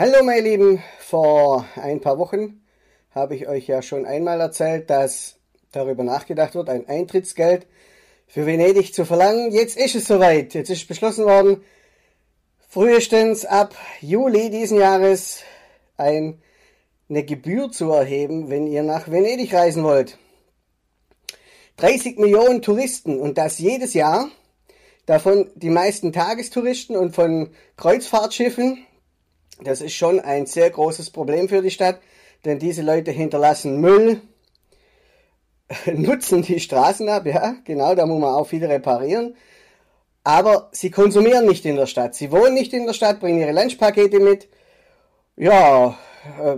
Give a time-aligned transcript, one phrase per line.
[0.00, 2.62] Hallo meine Lieben, vor ein paar Wochen
[3.10, 5.36] habe ich euch ja schon einmal erzählt, dass
[5.72, 7.66] darüber nachgedacht wird, ein Eintrittsgeld
[8.26, 9.52] für Venedig zu verlangen.
[9.52, 11.62] Jetzt ist es soweit, jetzt ist beschlossen worden,
[12.66, 15.42] frühestens ab Juli diesen Jahres
[15.98, 16.40] ein,
[17.10, 20.16] eine Gebühr zu erheben, wenn ihr nach Venedig reisen wollt.
[21.76, 24.30] 30 Millionen Touristen und das jedes Jahr,
[25.04, 28.86] davon die meisten Tagestouristen und von Kreuzfahrtschiffen
[29.64, 32.00] das ist schon ein sehr großes Problem für die Stadt,
[32.44, 34.20] denn diese Leute hinterlassen Müll,
[35.86, 39.36] nutzen die Straßen ab, ja, genau, da muss man auch viel reparieren.
[40.22, 42.14] Aber sie konsumieren nicht in der Stadt.
[42.14, 44.48] Sie wohnen nicht in der Stadt, bringen ihre Lunchpakete mit,
[45.36, 45.96] ja,
[46.42, 46.56] äh,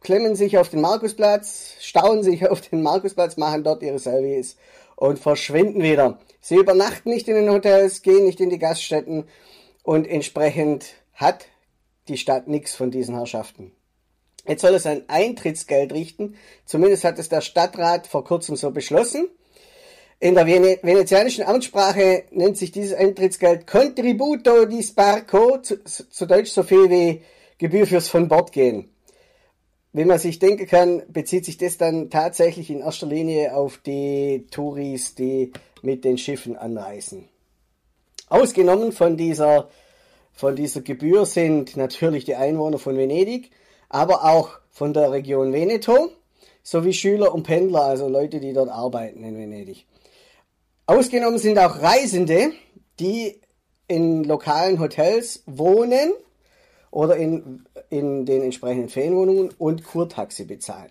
[0.00, 4.56] klemmen sich auf den Markusplatz, stauen sich auf den Markusplatz, machen dort ihre Service
[4.96, 6.18] und verschwinden wieder.
[6.40, 9.24] Sie übernachten nicht in den Hotels, gehen nicht in die Gaststätten
[9.82, 11.46] und entsprechend hat
[12.08, 13.72] die Stadt nichts von diesen Herrschaften.
[14.46, 16.36] Jetzt soll es ein Eintrittsgeld richten.
[16.64, 19.28] Zumindest hat es der Stadtrat vor kurzem so beschlossen.
[20.18, 26.50] In der Vene venezianischen Amtssprache nennt sich dieses Eintrittsgeld Contributo di Sparco, zu, zu Deutsch
[26.50, 27.22] so viel wie
[27.56, 28.90] Gebühr fürs von Bord gehen.
[29.92, 34.46] Wie man sich denken kann, bezieht sich das dann tatsächlich in erster Linie auf die
[34.50, 37.28] Touris, die mit den Schiffen anreisen.
[38.28, 39.68] Ausgenommen von dieser
[40.40, 43.50] von dieser Gebühr sind natürlich die Einwohner von Venedig,
[43.90, 46.12] aber auch von der Region Veneto
[46.62, 49.84] sowie Schüler und Pendler, also Leute, die dort arbeiten in Venedig.
[50.86, 52.52] Ausgenommen sind auch Reisende,
[52.98, 53.38] die
[53.86, 56.12] in lokalen Hotels wohnen
[56.90, 60.90] oder in, in den entsprechenden Ferienwohnungen und Kurtaxi bezahlen.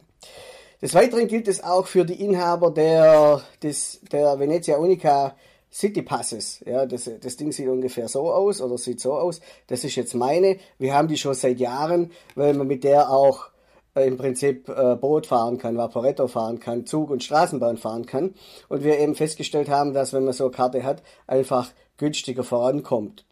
[0.79, 5.35] Des Weiteren gilt es auch für die Inhaber der, des, der Venezia Unica
[5.71, 6.61] City Passes.
[6.65, 9.39] Ja, das, das Ding sieht ungefähr so aus oder sieht so aus.
[9.67, 10.57] Das ist jetzt meine.
[10.77, 13.49] Wir haben die schon seit Jahren, weil man mit der auch
[13.95, 18.35] äh, im Prinzip äh, Boot fahren kann, Vaporetto fahren kann, Zug und Straßenbahn fahren kann.
[18.67, 23.25] Und wir eben festgestellt haben, dass wenn man so eine Karte hat, einfach günstiger vorankommt.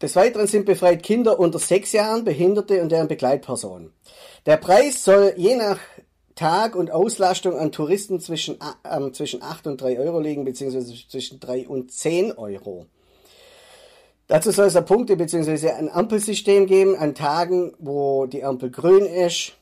[0.00, 3.92] Des Weiteren sind befreit Kinder unter sechs Jahren, Behinderte und deren Begleitpersonen.
[4.46, 5.78] Der Preis soll je nach
[6.38, 11.40] Tag und Auslastung an Touristen zwischen, äh, zwischen 8 und 3 Euro liegen, beziehungsweise zwischen
[11.40, 12.86] 3 und 10 Euro.
[14.28, 15.70] Dazu soll es ein Punkte- bzw.
[15.70, 19.54] ein Ampelsystem geben an Tagen, wo die Ampel grün ist.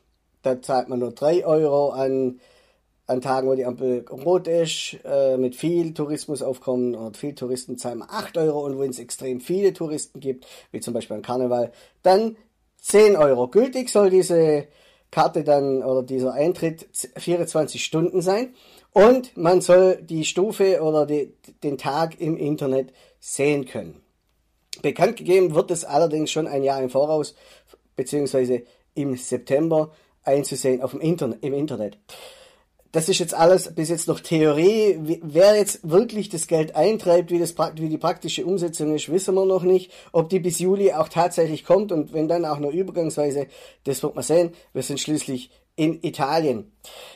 [0.43, 2.41] Da zahlt man nur 3 Euro an,
[3.07, 8.01] an Tagen, wo die Ampel rot ist, äh, mit viel Tourismusaufkommen und viel Touristen zahlen
[8.01, 11.73] wir 8 Euro und wenn es extrem viele Touristen gibt, wie zum Beispiel an Karneval,
[12.03, 12.37] dann
[12.83, 13.49] 10 Euro.
[13.49, 14.67] Gültig soll diese
[15.11, 18.55] Karte dann oder dieser Eintritt 24 Stunden sein
[18.93, 24.03] und man soll die Stufe oder die, den Tag im Internet sehen können.
[24.83, 27.35] Bekannt gegeben wird es allerdings schon ein Jahr im Voraus
[27.95, 28.63] beziehungsweise
[28.95, 31.99] im September einzusehen auf dem Internet, im Internet
[32.97, 34.99] das ist jetzt alles bis jetzt noch Theorie.
[35.23, 39.45] Wer jetzt wirklich das Geld eintreibt, wie, das, wie die praktische Umsetzung ist, wissen wir
[39.45, 39.93] noch nicht.
[40.13, 43.49] Ob die bis Juli auch tatsächlich kommt und wenn dann auch nur übergangsweise,
[43.85, 44.55] das wird man sehen.
[44.73, 46.73] Wir sind schließlich in Italien.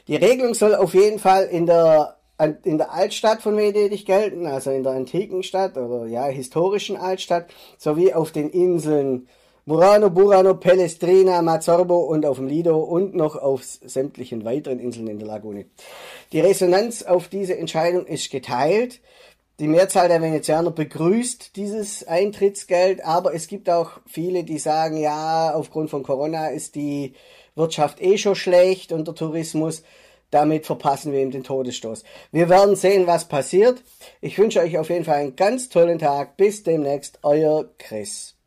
[0.06, 2.18] Die Regelung soll auf jeden Fall in der
[2.62, 7.47] in der Altstadt von Venedig gelten, also in der antiken Stadt oder ja historischen Altstadt,
[7.78, 9.28] sowie auf den Inseln
[9.66, 15.19] Murano, Burano, Pellestrina, Mazzorbo und auf dem Lido und noch auf sämtlichen weiteren Inseln in
[15.19, 15.66] der Lagune.
[16.32, 19.00] Die Resonanz auf diese Entscheidung ist geteilt.
[19.60, 25.53] Die Mehrzahl der Venezianer begrüßt dieses Eintrittsgeld, aber es gibt auch viele, die sagen, ja,
[25.54, 27.12] aufgrund von Corona ist die
[27.54, 29.82] Wirtschaft eh schon schlecht und der Tourismus.
[30.31, 32.04] Damit verpassen wir ihm den Todesstoß.
[32.32, 33.82] Wir werden sehen, was passiert.
[34.21, 36.37] Ich wünsche euch auf jeden Fall einen ganz tollen Tag.
[36.37, 38.40] Bis demnächst, euer Chris.